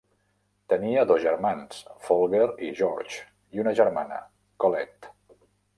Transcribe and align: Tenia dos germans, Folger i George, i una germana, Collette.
Tenia 0.71 1.03
dos 1.11 1.21
germans, 1.25 1.83
Folger 2.07 2.49
i 2.69 2.73
George, 2.81 3.21
i 3.59 3.65
una 3.67 3.79
germana, 3.83 4.23
Collette. 4.65 5.17